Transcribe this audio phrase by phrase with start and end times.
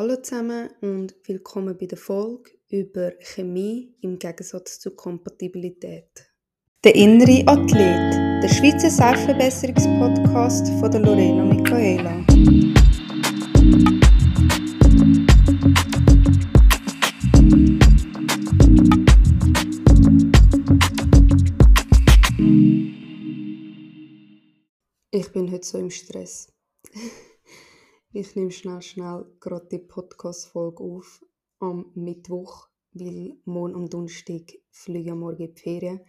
[0.00, 6.32] Hallo zusammen und willkommen bei der Folge über Chemie im Gegensatz zur Kompatibilität.
[6.82, 12.24] Der innere Athlet, der Schweizer Selbstverbesserungspodcast von der Lorena Michaela.
[25.10, 26.50] Ich bin heute so im Stress.
[28.12, 31.24] ich nehme schnell, schnell gerade die Podcast-Folge auf
[31.60, 36.00] am Mittwoch, weil morgen am Donnerstag fliege morgen in die Ferien.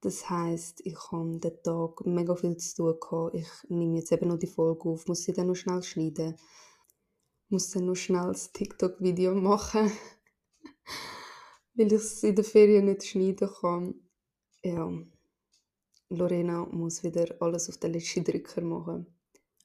[0.00, 3.34] Das heisst, ich habe den Tag mega viel zu tun gehabt.
[3.34, 6.36] Ich nehme jetzt eben noch die Folge auf, muss sie dann noch schnell schneiden,
[7.50, 9.92] muss dann noch schnell das TikTok-Video machen,
[11.74, 13.94] weil ich es in der Ferien nicht schneiden kann.
[14.62, 14.90] Ja,
[16.08, 19.06] Lorena muss wieder alles auf den letzten Drücker machen.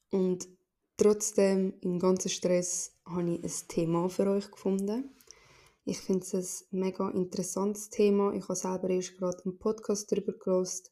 [0.09, 0.49] Und
[1.01, 5.15] trotzdem, im ganzen Stress, habe ich ein Thema für euch gefunden.
[5.83, 8.33] Ich finde es ein mega interessantes Thema.
[8.33, 10.89] Ich habe selber erst gerade einen Podcast darüber gelesen,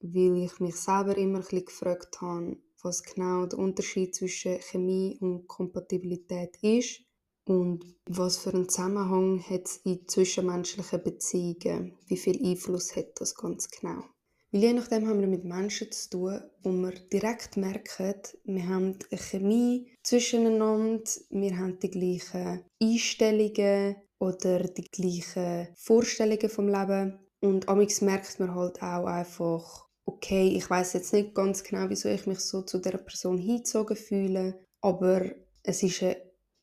[0.00, 5.18] weil ich mich selber immer ein bisschen gefragt habe, was genau der Unterschied zwischen Chemie
[5.20, 7.00] und Kompatibilität ist
[7.44, 13.34] und was für einen Zusammenhang hat es in zwischenmenschlichen Beziehungen, wie viel Einfluss hat das
[13.34, 14.04] ganz genau.
[14.50, 18.98] Weil je nachdem haben wir mit Menschen zu tun, wo wir direkt merken, wir haben
[19.10, 27.18] eine Chemie zwischeneinander, wir haben die gleichen Einstellungen oder die gleichen Vorstellungen vom Leben.
[27.40, 32.08] Und amigs merkt man halt auch einfach, okay, ich weiß jetzt nicht ganz genau, wieso
[32.08, 35.30] ich mich so zu der Person hingezogen fühle, aber
[35.62, 36.16] es ist eine,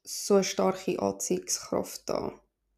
[0.03, 2.33] so eine starke Anziehungskraft da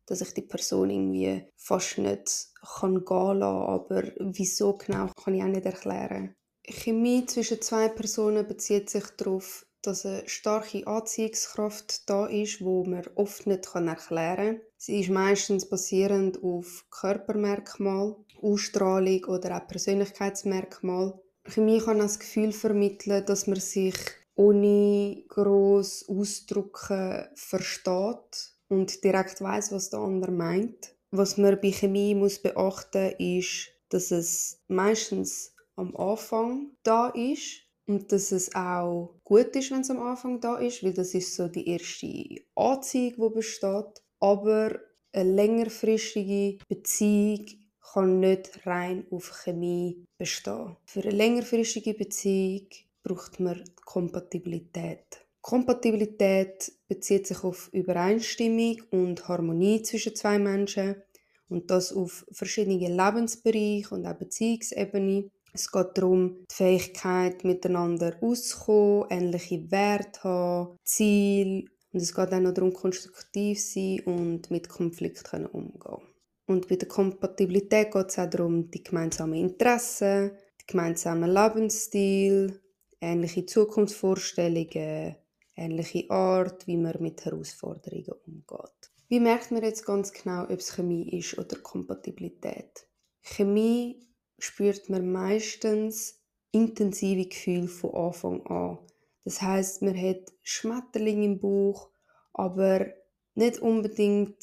[0.07, 2.47] dass ich die Person irgendwie fast nicht
[2.79, 6.35] kann gehen lassen aber wieso genau, kann ich auch nicht erklären.
[6.65, 13.05] Chemie zwischen zwei Personen bezieht sich darauf, dass eine starke Anziehungskraft da ist, wo man
[13.15, 14.61] oft nicht erklären kann.
[14.75, 21.19] Sie ist meistens basierend auf Körpermerkmal, Ausstrahlung oder auch Persönlichkeitsmerkmal.
[21.45, 23.95] Chemie kann das Gefühl vermitteln, dass man sich
[24.35, 30.95] ohne groß Ausdrücken versteht und direkt weiß, was der andere meint.
[31.11, 38.11] Was man bei Chemie muss beachten ist, dass es meistens am Anfang da ist und
[38.11, 41.47] dass es auch gut ist, wenn es am Anfang da ist, weil das ist so
[41.47, 44.03] die erste Anziehung, die besteht.
[44.19, 44.79] Aber
[45.13, 47.45] eine längerfristige Beziehung
[47.93, 50.75] kann nicht rein auf Chemie bestehen.
[50.85, 52.67] Für eine längerfristige Beziehung
[53.03, 55.26] braucht man Kompatibilität.
[55.47, 61.01] Kompatibilität bezieht sich auf Übereinstimmung und Harmonie zwischen zwei Menschen
[61.47, 65.31] und das auf verschiedene Lebensbereiche und auch Beziehungsebene.
[65.53, 72.39] Es geht darum, die Fähigkeit, miteinander auszukommen, ähnliche Werte haben, Ziel und es geht auch
[72.41, 76.01] noch darum, konstruktiv sein und mit Konflikten umgehen.
[76.45, 82.59] Und bei der Kompatibilität geht es auch darum, die gemeinsamen Interessen, die gemeinsamen Lebensstil,
[82.99, 85.15] ähnliche Zukunftsvorstellungen,
[85.57, 88.91] ähnliche Art, wie man mit Herausforderungen umgeht.
[89.09, 92.87] Wie merkt man jetzt ganz genau, ob es Chemie ist oder Kompatibilität?
[93.21, 94.07] Chemie
[94.37, 98.79] spürt man meistens intensive Gefühle von Anfang an.
[99.23, 101.89] Das heißt, man hat Schmetterling im Bauch,
[102.33, 102.87] aber
[103.35, 104.37] nicht unbedingt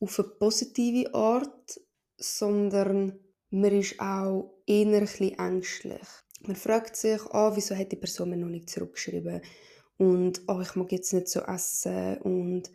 [0.00, 1.80] auf eine positive Art,
[2.18, 3.18] sondern
[3.50, 6.08] man ist auch eher ein ängstlich.
[6.42, 9.40] Man fragt sich, ah, wieso hat die Person mir noch nicht zurückgeschrieben?
[9.98, 12.70] Und oh, ich mag jetzt nicht so essen und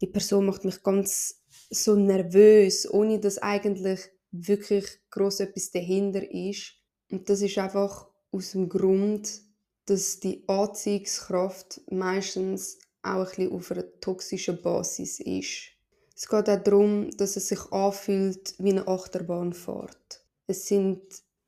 [0.00, 4.00] die Person macht mich ganz so nervös, ohne dass eigentlich
[4.30, 6.74] wirklich groß etwas dahinter ist.
[7.10, 9.42] Und das ist einfach aus dem Grund,
[9.86, 15.72] dass die Anziehungskraft meistens auch ein bisschen auf einer toxischen Basis ist.
[16.16, 20.24] Es geht auch darum, dass es sich anfühlt wie eine Achterbahnfahrt.
[20.46, 21.02] Es sind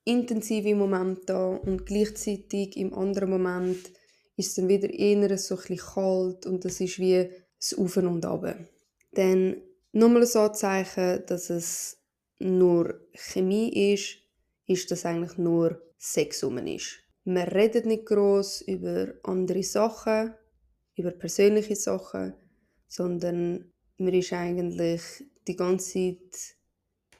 [0.04, 3.92] intensive Momente da und gleichzeitig im anderen Moment
[4.36, 8.24] ist es dann wieder eher so ein kalt und das ist wie das Auf und
[8.24, 8.56] Ab.
[9.12, 9.56] Dann
[9.92, 11.98] nochmal ein Anzeichen, dass es
[12.38, 14.18] nur Chemie ist,
[14.66, 16.98] ist, dass eigentlich nur Sex um ist.
[17.24, 20.34] Man redet nicht groß über andere Sachen,
[20.96, 22.34] über persönliche Sachen,
[22.88, 25.00] sondern man ist eigentlich
[25.46, 26.56] die ganze Zeit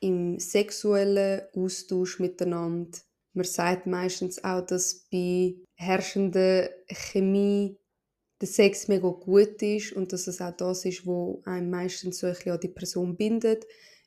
[0.00, 2.98] im sexuellen Austausch miteinander.
[3.32, 7.78] Man sagt meistens auch, dass bei herrschende Chemie
[8.40, 12.26] der Sex mega gut ist und dass es auch das ist, wo einem meistens so
[12.26, 13.64] ein bisschen an die Person bindet,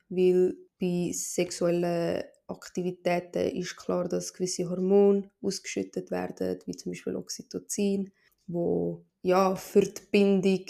[0.08, 8.12] weil bei sexuellen Aktivitäten ist klar, dass gewisse Hormone ausgeschüttet werden, wie zum Beispiel Oxytocin,
[8.46, 10.64] wo ja für die Bindung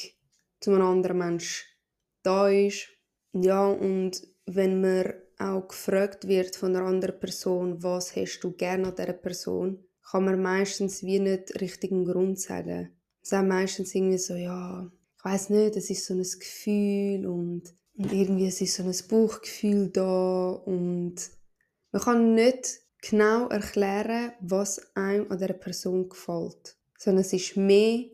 [0.60, 1.66] zu einem anderen Mensch
[2.22, 2.88] da ist.
[3.32, 8.88] Ja, und wenn man auch gefragt wird von einer anderen Person, was hast du gerne
[8.88, 12.96] an dieser Person, kann man meistens wie nicht richtigen Grund sagen.
[13.22, 17.62] Es ist meistens irgendwie so, ja, ich weiß nicht, es ist so ein Gefühl und,
[17.96, 21.16] und irgendwie es ist so ein Bauchgefühl da und
[21.92, 28.06] man kann nicht genau erklären, was einem an dieser Person gefällt, sondern es ist mehr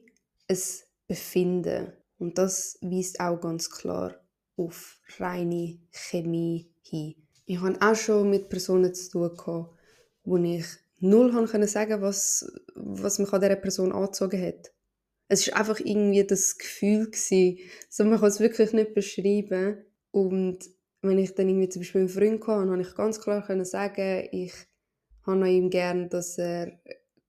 [0.48, 0.58] ein
[1.06, 4.16] Befinden und das weist auch ganz klar
[4.56, 7.14] auf reine Chemie hin.
[7.46, 9.70] Ich habe auch schon mit Personen zu tun gehabt,
[10.24, 10.64] wo ich
[11.04, 14.72] null können sagen was, was mich an dieser Person angezogen hat.
[15.28, 17.58] Es war einfach irgendwie das Gefühl gewesen,
[17.88, 19.84] so man kann es wirklich nicht beschreiben.
[20.10, 20.64] Und
[21.02, 24.28] wenn ich dann irgendwie zum Beispiel einen Freund hatte, konnte ich ganz klar können sagen,
[24.32, 24.52] ich
[25.26, 26.80] habe an ihm gern, dass er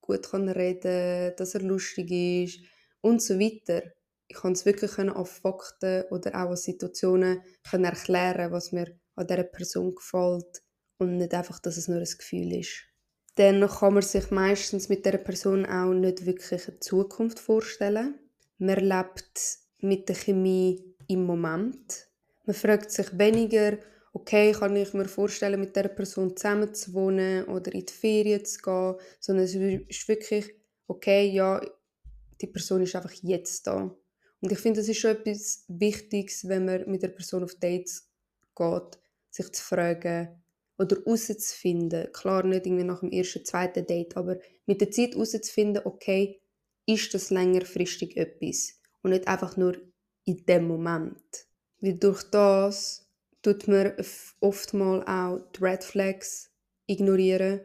[0.02, 2.60] gut kann reden, dass er lustig ist
[3.02, 3.84] und so weiter.
[4.28, 9.28] Ich konnte es wirklich auf Fakten oder auch an Situationen können erklären, was mir an
[9.28, 10.64] dieser Person gefällt
[10.98, 12.95] und nicht einfach, dass es nur ein Gefühl ist
[13.36, 18.20] dann kann man sich meistens mit der Person auch nicht wirklich eine Zukunft vorstellen.
[18.58, 22.08] Man lebt mit der Chemie im Moment.
[22.46, 23.78] Man fragt sich weniger,
[24.14, 28.46] okay, kann ich mir vorstellen, mit der Person zusammen zu wohnen oder in die Ferien
[28.46, 30.56] zu gehen, sondern es ist wirklich,
[30.88, 31.62] okay, ja,
[32.40, 33.94] die Person ist einfach jetzt da.
[34.42, 38.10] Und ich finde, das ist schon etwas Wichtiges, wenn man mit der Person auf Dates
[38.56, 39.00] geht,
[39.30, 40.42] sich zu fragen,
[40.78, 45.84] oder herauszufinden, klar nicht irgendwie nach dem ersten, zweiten Date, aber mit der Zeit herauszufinden,
[45.86, 46.42] okay,
[46.86, 49.78] ist das längerfristig etwas und nicht einfach nur
[50.26, 51.48] in dem Moment.
[51.80, 53.08] Weil durch das
[53.42, 53.94] tut man
[54.40, 56.52] oftmals auch die Red Flags
[56.88, 57.62] ignorieren,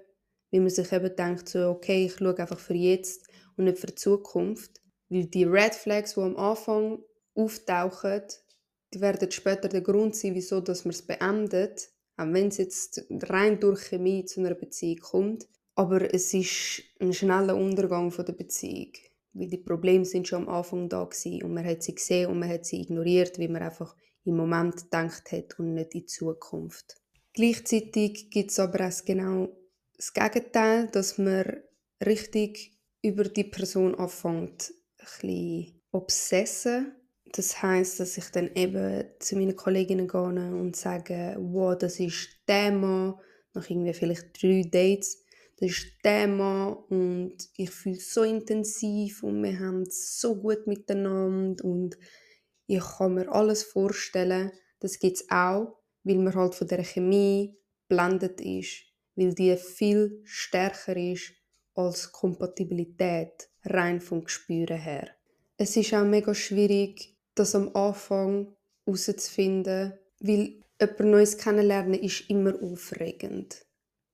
[0.50, 3.26] weil man sich eben denkt, so, okay, ich schaue einfach für jetzt
[3.56, 4.80] und nicht für die Zukunft.
[5.08, 7.02] Weil die Red Flags, die am Anfang
[7.34, 8.22] auftauchen,
[8.92, 11.89] die werden später der Grund sein, wieso dass man es beendet
[12.20, 15.48] auch wenn es jetzt rein durch Chemie zu einer Beziehung kommt.
[15.74, 18.92] Aber es ist ein schneller Untergang von der Beziehung.
[19.32, 22.40] Weil die Probleme sind schon am Anfang da gewesen und man hat sie gesehen und
[22.40, 26.96] man hat sie ignoriert, wie man einfach im Moment gedacht hat und nicht in Zukunft.
[27.32, 29.48] Gleichzeitig gibt es aber auch genau
[29.96, 31.62] das Gegenteil, dass man
[32.04, 36.99] richtig über die Person anfängt, ein bisschen obsessen
[37.32, 42.28] das heißt, dass ich dann eben zu meinen Kolleginnen gehe und sage, wow, das ist
[42.48, 43.14] der Mann,
[43.54, 45.24] nach irgendwie vielleicht drei Dates,
[45.58, 51.64] das ist der Mann und ich fühle so intensiv und wir haben so gut miteinander
[51.64, 51.98] und
[52.66, 54.52] ich kann mir alles vorstellen.
[54.78, 58.84] Das gibt es auch, weil man halt von der Chemie blendet ist,
[59.16, 61.32] weil die viel stärker ist
[61.74, 65.10] als Kompatibilität, rein vom Gespüren her.
[65.58, 68.54] Es ist auch mega schwierig, das am Anfang
[68.86, 73.66] herauszufinden, weil jemand Neues kennenlernen ist immer aufregend.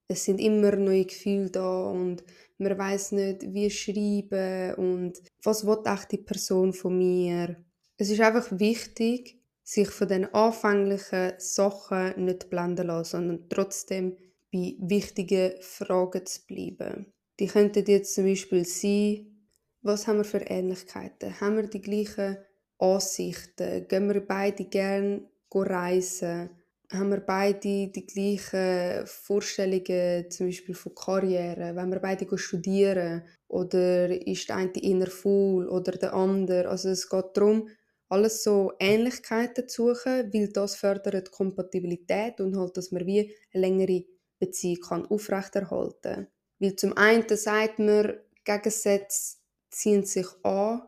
[0.08, 2.22] Es sind immer neue Gefühle da und
[2.58, 7.56] man weiß nicht, wie schreiben und was will die Person von mir.
[7.96, 14.16] Es ist einfach wichtig, sich von den anfänglichen Sachen nicht blenden lassen, sondern trotzdem
[14.52, 17.12] bei wichtigen Fragen zu bleiben.
[17.40, 19.48] Die könnten jetzt zum Beispiel sein,
[19.82, 21.40] was haben wir für Ähnlichkeiten?
[21.40, 22.38] Haben wir die gleichen
[22.78, 23.86] Ansichten?
[23.88, 26.50] Gehen wir beide gerne reisen?
[26.92, 31.74] Haben wir beide die gleichen Vorstellungen, zum Beispiel von Karriere?
[31.74, 33.24] Wenn wir beide studieren?
[33.48, 36.68] Oder ist der eine eher faul oder der andere?
[36.68, 37.68] Also es geht darum,
[38.08, 43.60] alles so Ähnlichkeiten zu suchen, weil das fördert Kompatibilität und halt, dass man wie eine
[43.66, 44.04] längere
[44.38, 46.26] Beziehung kann aufrechterhalten kann.
[46.60, 48.14] Weil zum einen sagt man,
[48.44, 49.38] Gegensätze
[49.70, 50.82] ziehen sich an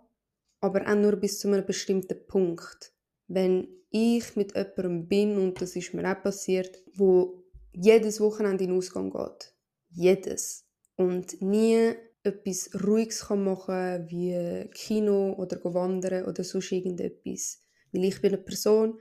[0.60, 2.92] aber auch nur bis zu einem bestimmten Punkt.
[3.26, 8.70] Wenn ich mit jemandem bin, und das ist mir auch passiert, wo jedes Wochenende in
[8.70, 9.54] den Ausgang geht,
[9.90, 17.62] jedes, und nie etwas Ruhiges kann machen wie Kino oder wandern oder sonst irgendetwas.
[17.92, 18.98] Weil ich bin eine Person,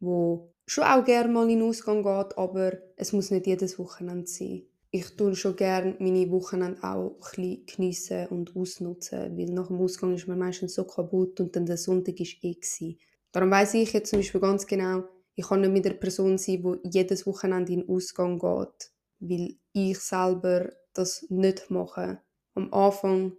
[0.00, 4.26] die schon auch gerne mal in den Ausgang geht, aber es muss nicht jedes Wochenende
[4.26, 9.80] sein ich tue schon gerne meine Wochenende auch ein geniessen und ausnutzen, weil nach dem
[9.80, 12.98] Ausgang ist man meistens so kaputt und dann der Sonntag ist eh gewesen.
[13.32, 15.04] Darum weiss ich jetzt zum Beispiel ganz genau,
[15.34, 18.90] ich kann nicht mit der Person sein, die jedes Wochenende in den Ausgang geht,
[19.20, 22.20] weil ich selber das nicht mache.
[22.54, 23.36] Am Anfang,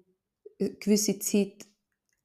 [0.60, 1.66] eine gewisse Zeit,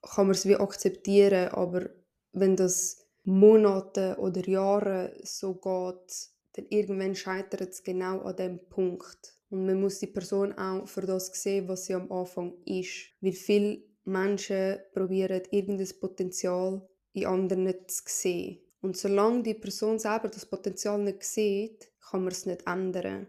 [0.03, 1.89] kann man es wie akzeptieren, aber
[2.33, 9.37] wenn das Monate oder Jahre so geht, dann irgendwann scheitert es genau an dem Punkt.
[9.51, 13.11] Und man muss die Person auch für das sehen, was sie am Anfang ist.
[13.21, 18.61] Weil viele Menschen probieren irgendein Potenzial in anderen nicht zu sehen.
[18.81, 23.27] Und solange die Person selber das Potenzial nicht sieht, kann man es nicht ändern.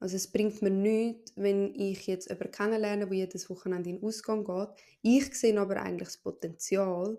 [0.00, 4.04] Also es bringt mir nichts, wenn ich jetzt jemanden kennenlerne, der jedes Wochenende in den
[4.04, 4.68] Ausgang geht.
[5.02, 7.18] Ich sehe aber eigentlich das Potenzial,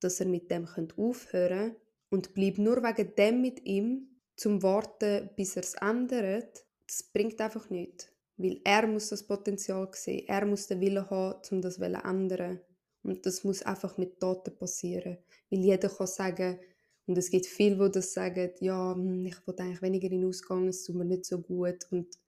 [0.00, 0.66] dass er mit dem
[0.96, 1.80] aufhören könnte
[2.10, 6.66] und bleibe nur wegen dem mit ihm, zum Warten, bis er es ändert.
[6.86, 8.08] Das bringt einfach nichts.
[8.36, 10.28] Weil er muss das Potenzial sehen.
[10.28, 12.60] Er muss den Willen haben, um das zu ändern.
[13.02, 15.18] Und das muss einfach mit Taten passieren.
[15.50, 16.58] Weil jeder kann sagen,
[17.06, 20.28] und es gibt viele, die das sagen, ja, hm, ich will eigentlich weniger in den
[20.28, 21.86] Ausgang, es tut mir nicht so gut.
[21.90, 22.18] Und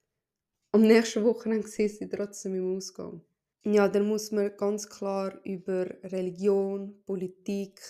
[0.73, 3.21] am nächsten Wochenende sehen sie trotzdem im Ausgang.
[3.65, 7.81] Ja, dann muss man ganz klar über Religion, Politik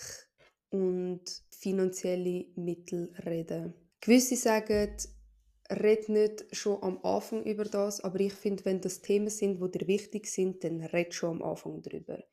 [0.71, 1.21] und
[1.51, 3.73] finanzielle Mittel reden.
[4.01, 4.95] Gewisse sagen,
[5.69, 9.77] red nicht schon am Anfang über das, aber ich finde, wenn das Themen sind, die
[9.77, 12.23] dir wichtig sind, dann red schon am Anfang darüber.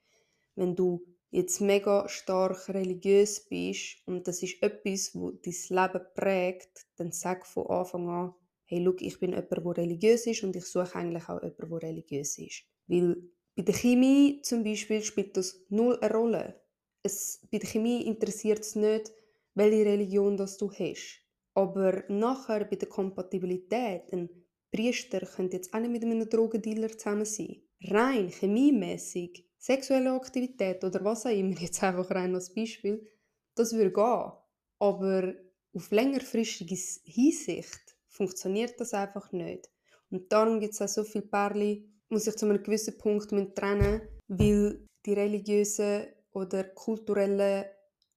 [0.54, 6.86] Wenn du jetzt mega stark religiös bist und das ist etwas, wo dein Leben prägt,
[6.96, 10.64] dann sag von Anfang an, hey, look, ich bin jemand, der religiös ist und ich
[10.64, 12.64] suche eigentlich auch jemanden, der religiös ist.
[12.86, 13.16] Weil
[13.54, 16.60] bei der Chemie zum Beispiel spielt das null eine Rolle.
[17.02, 19.12] Es, bei der Chemie interessiert es nicht,
[19.54, 21.25] welche Religion das du hast.
[21.56, 24.28] Aber nachher bei der Kompatibilität, ein
[24.70, 27.62] Priester könnte jetzt auch nicht mit einem Drogendealer zusammen sein.
[27.82, 33.06] Rein chemiemäßig, sexuelle Aktivität oder was auch immer, jetzt einfach rein als Beispiel,
[33.54, 34.32] das würde gehen.
[34.78, 35.34] Aber
[35.74, 39.70] auf längerfristige Hinsicht funktioniert das einfach nicht.
[40.10, 44.02] Und darum gibt es auch so viele Pärchen, muss sich zu einem gewissen Punkt trennen,
[44.28, 47.64] weil die religiösen oder kulturellen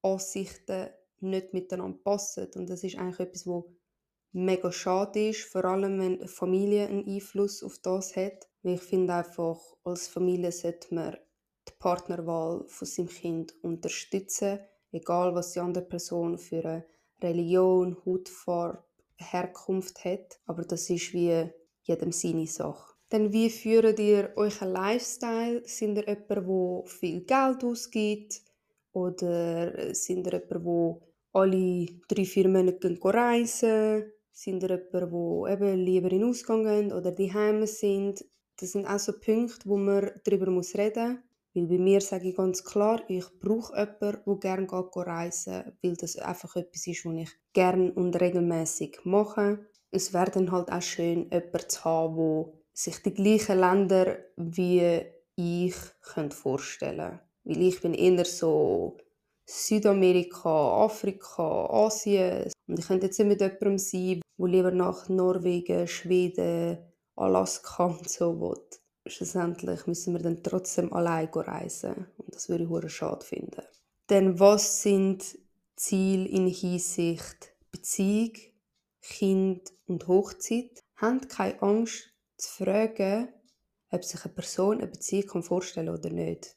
[0.01, 0.89] Ansichten
[1.21, 2.47] nicht miteinander passen.
[2.55, 3.63] Und das ist eigentlich etwas, was
[4.31, 8.47] mega schade ist, vor allem wenn eine Familie einen Einfluss auf das hat.
[8.61, 11.17] Weil ich finde einfach, als Familie sollte man
[11.67, 14.59] die Partnerwahl von seinem Kind unterstützen,
[14.91, 16.85] egal was die andere Person für eine
[17.21, 18.83] Religion, Hautfarbe,
[19.15, 20.39] Herkunft hat.
[20.45, 21.49] Aber das ist wie
[21.83, 22.93] jedem seine Sache.
[23.09, 25.63] Dann wie führt ihr euren Lifestyle?
[25.65, 28.41] Sind ihr jemand, der viel Geld ausgibt?
[28.91, 31.08] Oder sind ihr jemand, der
[31.39, 34.11] alle drei, vier Monate reisen?
[34.31, 38.23] Sind ihr jemand, der eben lieber in Ausgang gehen oder die Heime sind?
[38.57, 40.75] Das sind auch so Punkte, wo man darüber reden muss.
[40.75, 45.95] Weil bei mir sage ich ganz klar, ich brauche jemanden, der gerne reisen geht, weil
[45.95, 49.65] das einfach etwas ist, was ich gerne und regelmäßig mache.
[49.91, 55.01] Es wäre dann halt auch schön, jemanden zu haben, der sich die gleichen Länder wie
[55.35, 55.75] ich
[56.29, 57.19] vorstellen könnte.
[57.45, 58.97] Weil ich bin eher so
[59.49, 62.51] Südamerika, Afrika, Asien.
[62.67, 66.77] Und ich könnte jetzt mit jemandem sein, der lieber nach Norwegen, Schweden,
[67.15, 68.61] Alaska und so will.
[69.07, 72.05] Schlussendlich müssen wir dann trotzdem allein reisen.
[72.17, 73.63] Und das würde ich sehr schade finden.
[74.09, 75.39] Denn was sind
[75.75, 78.33] Ziele in Hinsicht Beziehung,
[79.01, 80.79] Kind und Hochzeit?
[80.95, 83.29] Habt keine Angst, zu fragen,
[83.89, 86.55] ob sich eine Person eine Beziehung vorstellen kann oder nicht.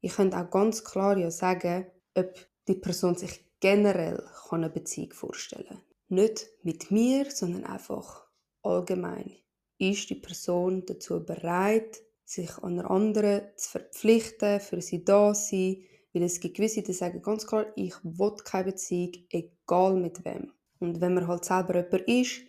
[0.00, 2.34] Ich könnte auch ganz klar ja sagen, ob
[2.68, 5.82] die Person sich generell eine Beziehung vorstellen kann.
[6.08, 8.26] Nicht mit mir, sondern einfach
[8.62, 9.36] allgemein.
[9.78, 15.50] Ist die Person dazu bereit, sich an einer anderen zu verpflichten, für sie da zu
[15.50, 15.84] sein?
[16.12, 20.52] Weil es gibt gewisse, die sagen ganz klar, ich will keine Beziehung, egal mit wem.
[20.78, 22.42] Und wenn man halt selber jemand ist,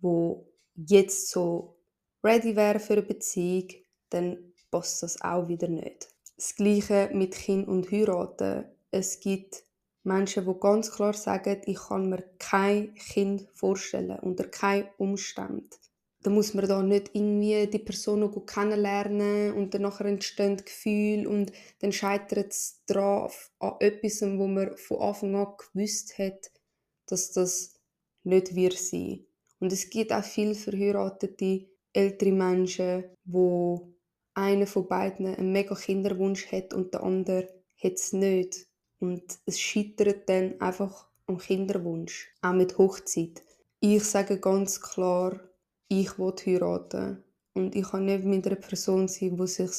[0.00, 1.78] wo jetzt so
[2.22, 3.68] ready wäre für eine Beziehung,
[4.10, 6.08] dann passt das auch wieder nicht.
[6.36, 8.66] Das Gleiche mit Kind und Heiraten.
[8.98, 9.62] Es gibt
[10.04, 15.68] Menschen, die ganz klar sagen, ich kann mir kein Kind vorstellen, unter keinen Umständen.
[16.22, 21.52] Da muss man da nicht irgendwie die Person noch kennenlernen und dann entstehen Gefühle und
[21.80, 26.50] dann scheitert es daran an etwas, wo man von Anfang an gewusst hat,
[27.06, 27.78] dass das
[28.24, 29.26] nicht wird sein.
[29.60, 33.92] Und es gibt auch viele Verheiratete, ältere Menschen, wo
[34.32, 37.48] einer von beiden einen mega Kinderwunsch hat und der andere
[37.82, 38.66] hat es nicht.
[39.00, 43.42] Und es scheitert dann einfach am Kinderwunsch, auch mit Hochzeit.
[43.80, 45.38] Ich sage ganz klar,
[45.88, 47.22] ich will heiraten
[47.54, 49.70] und ich kann nicht mit einer Person sein, die sich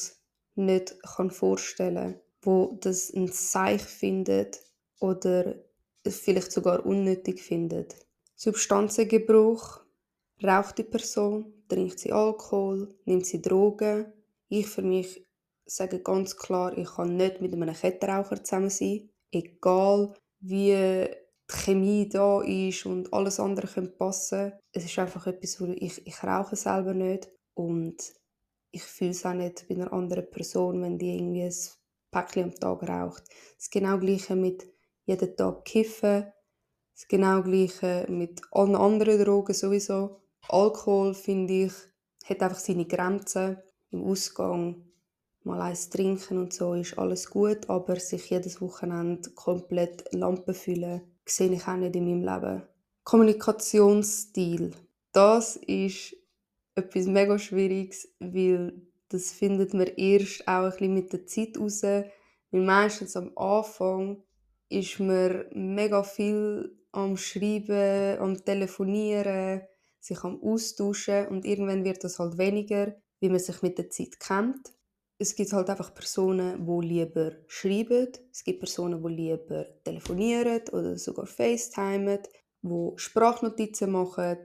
[0.54, 0.96] nicht
[1.30, 4.60] vorstellen kann, wo das ein Zeichen findet
[5.00, 5.54] oder
[6.02, 7.96] es vielleicht sogar unnötig findet.
[8.34, 9.80] Substanzengebrauch
[10.42, 14.12] raucht die Person, trinkt sie Alkohol, nimmt sie Drogen.
[14.48, 15.27] Ich für mich
[15.68, 19.10] sage ganz klar, ich kann nicht mit einem Kettenraucher zusammen sein.
[19.30, 20.72] Egal wie
[21.48, 24.52] die Chemie da ist und alles andere könnte passen.
[24.72, 27.96] Es ist einfach etwas, wo ich, ich rauche selber nicht und
[28.70, 31.54] ich fühle es auch nicht bei einer anderen Person, wenn die irgendwie ein
[32.10, 33.24] Päckchen am Tag raucht.
[33.56, 34.66] Das genau gleiche mit
[35.04, 36.32] jeden Tag kiffen.
[36.94, 40.20] Das genau gleiche mit allen anderen Drogen sowieso.
[40.48, 41.72] Alkohol, finde ich,
[42.24, 43.58] hat einfach seine Grenzen.
[43.90, 44.87] Im Ausgang
[45.48, 51.02] mal eins trinken und so ist alles gut, aber sich jedes Wochenende komplett Lampen füllen,
[51.26, 52.62] sehe ich auch nicht in meinem Leben.
[53.02, 54.72] Kommunikationsstil.
[55.12, 56.14] Das ist
[56.74, 61.82] etwas mega Schwieriges, weil das findet man erst auch ein bisschen mit der Zeit raus.
[61.82, 62.12] Weil
[62.50, 64.22] meistens am Anfang
[64.68, 69.62] ist man mega viel am Schreiben, am Telefonieren,
[70.00, 74.20] sich am Austauschen und irgendwann wird das halt weniger, wie man sich mit der Zeit
[74.20, 74.72] kennt.
[75.20, 80.96] Es gibt halt einfach Personen, die lieber schreiben, es gibt Personen, die lieber telefonieren oder
[80.96, 82.20] sogar FaceTimen,
[82.62, 84.38] die Sprachnotizen machen.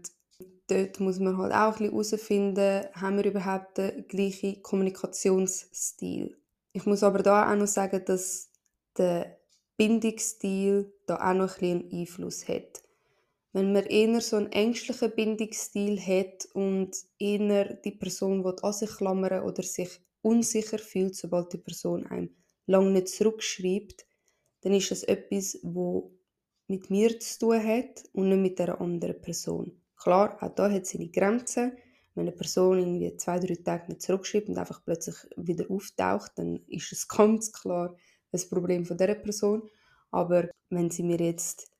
[0.68, 6.38] Dort muss man halt auch ein bisschen herausfinden, haben wir überhaupt den gleichen Kommunikationsstil.
[6.72, 8.50] Ich muss aber da auch noch sagen, dass
[8.98, 9.38] der
[9.78, 12.82] Bindungsstil da auch noch ein bisschen Einfluss hat.
[13.52, 19.44] Wenn man eher so einen ängstlichen Bindungsstil hat und eher die Person an sich klammern
[19.44, 24.06] oder sich unsicher fühlt, sobald die Person einem lange nicht zurückschreibt,
[24.62, 26.12] dann ist das etwas, wo
[26.68, 29.80] mit mir zu tun hat und nicht mit der anderen Person.
[29.96, 31.74] Klar, auch da hat seine Grenzen.
[32.16, 36.62] Wenn eine Person irgendwie zwei, drei Tage nicht zurückschreibt und einfach plötzlich wieder auftaucht, dann
[36.68, 37.96] ist es ganz klar
[38.32, 39.70] ein Problem von dieser Person.
[40.12, 41.72] Aber wenn sie mir jetzt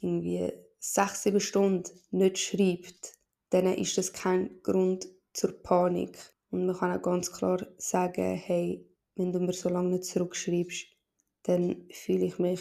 [0.00, 3.14] irgendwie sechs, sieben Stunden nicht schreibt,
[3.50, 6.33] dann ist das kein Grund zur Panik.
[6.54, 10.86] Und man kann auch ganz klar sagen, hey, wenn du mir so lange nicht zurückschreibst,
[11.42, 12.60] dann fühle ich mich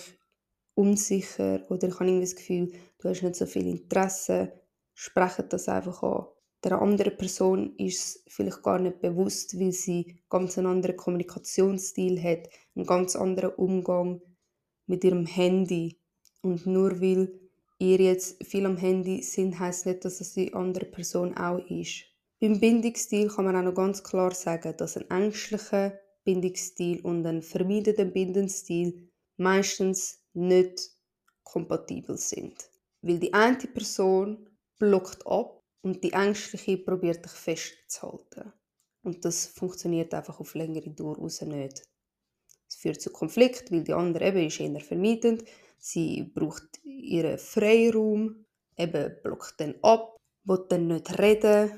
[0.73, 4.51] unsicher oder ich habe irgendwie das Gefühl, du hast nicht so viel Interesse,
[4.95, 6.25] spreche das einfach an.
[6.63, 12.19] Der anderen Person ist es vielleicht gar nicht bewusst, weil sie ganz einen anderen Kommunikationsstil
[12.23, 14.21] hat, einen ganz anderen Umgang
[14.87, 15.99] mit ihrem Handy.
[16.41, 17.39] Und nur weil
[17.77, 22.05] ihr jetzt viel am Handy sind, heißt nicht, dass es die andere Person auch ist.
[22.43, 27.41] Beim Bindungsstil kann man auch noch ganz klar sagen, dass ein ängstlicher Bindungsstil und ein
[27.41, 30.91] vermeidender Bindungsstil meistens nicht
[31.43, 32.69] kompatibel sind.
[33.01, 38.51] Weil die eine Person blockt ab und die ängstliche probiert dich festzuhalten.
[39.03, 41.85] Und das funktioniert einfach auf längere Dauer raus nicht.
[42.67, 45.45] Es führt zu Konflikt, weil die andere eben ist eher vermeidend.
[45.79, 48.43] Sie braucht ihren Freiraum,
[48.77, 51.71] eben blockt dann ab, will dann nicht reden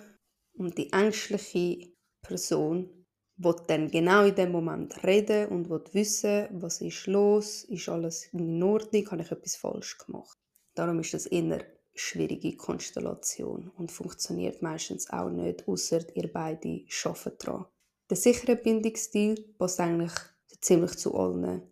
[0.57, 3.05] und die ängstliche Person
[3.37, 8.25] will dann genau in dem Moment reden und will wissen, was ist los, ist alles
[8.33, 10.37] in Ordnung, habe ich etwas falsch gemacht.
[10.73, 17.37] Darum ist das eher schwierige Konstellation und funktioniert meistens auch nicht, außer ihr beide arbeiten
[17.39, 17.65] daran.
[18.09, 20.13] Der sichere Bindungsstil passt eigentlich
[20.61, 21.63] ziemlich zu allen,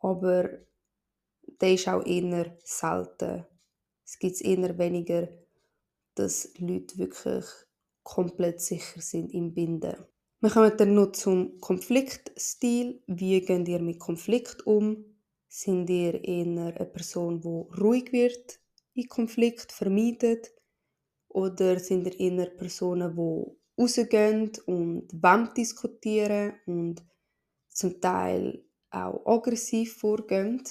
[0.00, 0.48] aber
[1.60, 3.46] der ist auch eher selten.
[4.04, 5.28] Es gibt eher weniger,
[6.14, 7.44] dass Leute wirklich
[8.04, 9.96] komplett sicher sind im Binden.
[10.40, 13.02] Wir kommen dann noch zum Konfliktstil.
[13.06, 15.04] Wie geht ihr mit Konflikt um?
[15.48, 18.60] Sind ihr eher eine Person, die ruhig wird,
[18.92, 20.52] in Konflikt vermeidet?
[21.28, 27.02] Oder sind ihr eher Personen, die rausgehen und wollen diskutieren und
[27.70, 30.62] zum Teil auch aggressiv vorgehen?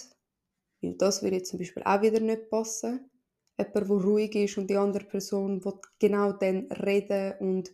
[0.82, 3.10] Weil das würde zum Beispiel auch wieder nicht passen
[3.58, 7.72] jemand, der ruhig ist und die andere Person will genau dann reden und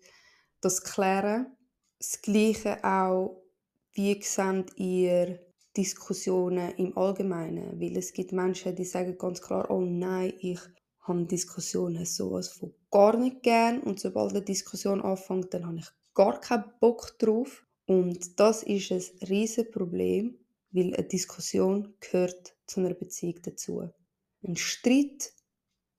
[0.61, 1.55] das klären.
[1.99, 3.41] Das Gleiche auch,
[3.93, 5.39] wie seht ihr
[5.75, 7.79] Diskussionen im Allgemeinen?
[7.79, 10.59] Weil es gibt Menschen, die sagen ganz klar, oh nein, ich
[11.01, 15.87] habe Diskussionen sowas von gar nicht gern und sobald eine Diskussion anfängt, dann habe ich
[16.13, 17.65] gar keinen Bock drauf.
[17.85, 20.37] Und das ist ein riesiges Problem,
[20.71, 23.89] weil eine Diskussion gehört zu einer Beziehung dazu.
[24.43, 25.33] Ein Streit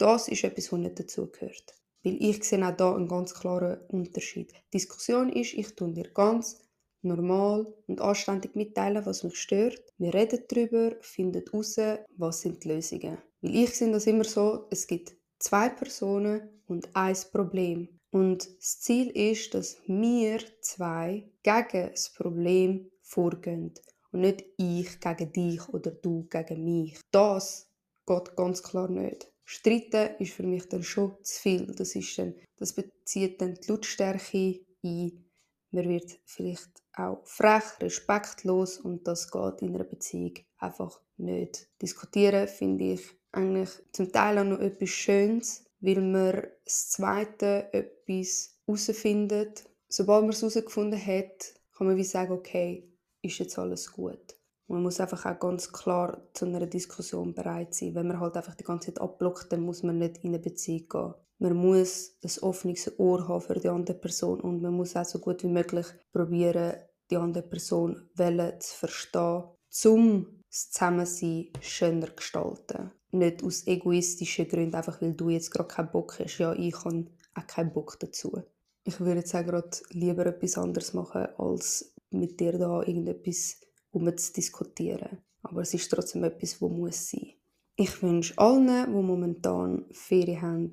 [0.01, 1.75] das ist etwas, was nicht dazugehört.
[2.03, 4.53] Weil ich sehe auch hier einen ganz klaren Unterschied.
[4.53, 6.63] Die Diskussion ist, ich tue dir ganz
[7.03, 9.83] normal und anständig mitteilen, was mich stört.
[9.99, 11.79] Wir reden darüber, finden heraus,
[12.17, 13.19] was sind die Lösungen.
[13.43, 17.89] Weil ich sehe das immer so, es gibt zwei Personen und ein Problem.
[18.11, 23.75] Und das Ziel ist, dass wir zwei gegen das Problem vorgehen.
[24.13, 26.99] Und nicht ich gegen dich oder du gegen mich.
[27.11, 27.69] Das
[28.07, 29.31] geht ganz klar nicht.
[29.53, 31.67] Streiten ist für mich dann schon zu viel.
[31.75, 35.25] Das, ist dann, das bezieht dann die Lautstärke ein.
[35.73, 41.69] Man wird vielleicht auch frech, respektlos und das geht in einer Beziehung einfach nicht.
[41.83, 48.57] Diskutieren finde ich eigentlich zum Teil auch noch etwas Schönes, weil man das Zweite etwas
[48.67, 49.65] herausfindet.
[49.89, 52.89] Sobald man es herausgefunden hat, kann man wie sagen, okay,
[53.21, 54.37] ist jetzt alles gut.
[54.71, 57.97] Man muss einfach auch ganz klar zu einer Diskussion bereit sein.
[57.97, 60.89] Wenn man halt einfach die ganze Zeit abblockt, dann muss man nicht in eine Beziehung
[60.89, 61.15] gehen.
[61.39, 65.19] Man muss ein offenes Ohr haben für die andere Person und man muss auch so
[65.19, 66.75] gut wie möglich probieren,
[67.11, 69.45] die andere Person zu verstehen,
[69.85, 72.93] um das Zusammensein schöner zu gestalten.
[73.11, 76.39] Nicht aus egoistischen Gründen, einfach weil du jetzt gerade keinen Bock hast.
[76.39, 78.41] Ja, ich habe auch keinen Bock dazu.
[78.85, 83.57] Ich würde jetzt auch gerade lieber etwas anderes machen, als mit dir da irgendetwas
[83.91, 85.19] um zu diskutieren.
[85.43, 87.31] Aber es ist trotzdem etwas, das muss sein.
[87.77, 90.71] Ich wünsche allen, die momentan Ferien haben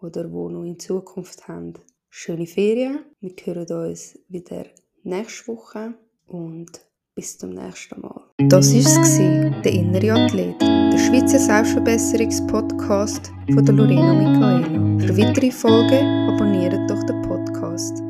[0.00, 1.74] oder die noch in Zukunft haben,
[2.08, 3.00] schöne Ferien.
[3.20, 4.64] Wir hören uns wieder
[5.02, 5.94] nächste Woche
[6.26, 6.80] und
[7.14, 8.22] bis zum nächsten Mal.
[8.38, 9.18] Das war es,
[9.62, 15.06] der innere Athlet, der Schweizer Selbstverbesserungspodcast von Lorena Michaela.
[15.06, 18.07] Für weitere Folgen abonniert doch den Podcast.